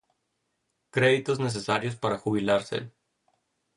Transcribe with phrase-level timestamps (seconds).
[0.89, 2.89] Créditos necesarios para jubilarse